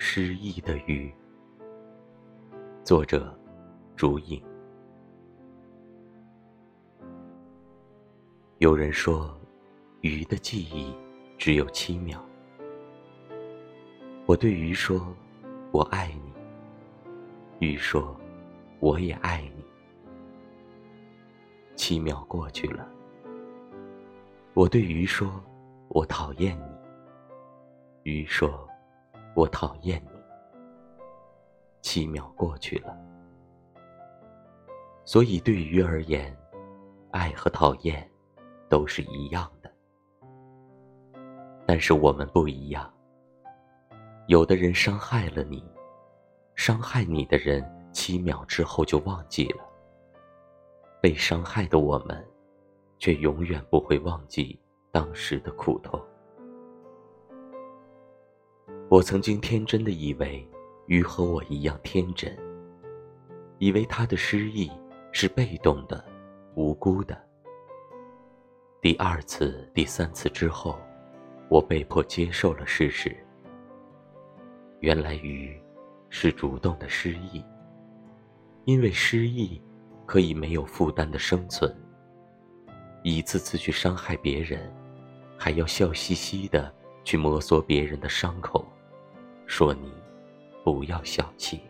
[0.00, 1.12] 失意的鱼。
[2.84, 3.36] 作者：
[3.96, 4.40] 竹影。
[8.58, 9.36] 有人说，
[10.02, 10.94] 鱼的记忆
[11.36, 12.24] 只有七秒。
[14.24, 15.12] 我对鱼说
[15.72, 16.32] ：“我爱你。”
[17.58, 18.16] 鱼说
[18.78, 19.64] ：“我也爱你。”
[21.74, 22.88] 七秒过去了，
[24.54, 25.42] 我对鱼说
[25.90, 26.68] ：“我讨厌你。”
[28.10, 28.48] 鱼说
[29.38, 30.18] ：“我讨厌你。”
[31.80, 32.98] 七秒过去了，
[35.04, 36.36] 所以对鱼而言，
[37.12, 38.04] 爱和讨厌
[38.68, 39.70] 都是一样的。
[41.64, 42.92] 但是我们不一样，
[44.26, 45.64] 有的人伤害了你，
[46.56, 49.62] 伤害你的人七秒之后就忘记了；
[51.00, 52.26] 被伤害的我们，
[52.98, 54.58] 却永远不会忘记
[54.90, 56.02] 当时的苦痛。
[58.90, 60.42] 我曾经天真的以为，
[60.86, 62.34] 鱼和我一样天真，
[63.58, 64.70] 以为他的失意
[65.12, 66.02] 是被动的、
[66.54, 67.20] 无辜的。
[68.80, 70.78] 第二次、第三次之后，
[71.50, 73.14] 我被迫接受了事实。
[74.80, 75.60] 原来鱼
[76.08, 77.44] 是主动的失意，
[78.64, 79.60] 因为失意
[80.06, 81.70] 可以没有负担的生存，
[83.02, 84.72] 一次次去伤害别人，
[85.36, 88.66] 还要笑嘻嘻的去摩挲别人的伤口。
[89.48, 89.90] 说你
[90.62, 91.67] 不要小气。